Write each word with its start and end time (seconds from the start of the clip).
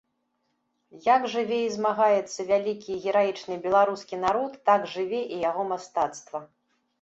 Як 1.15 1.27
жыве 1.33 1.59
і 1.65 1.67
змагаецца 1.75 2.45
вялікі 2.51 2.89
і 2.95 2.97
гераічны 3.03 3.59
беларускі 3.67 4.15
народ, 4.25 4.51
так 4.71 4.81
жыве 4.95 5.21
і 5.37 5.39
яго 5.49 5.63
мастацтва. 5.75 6.39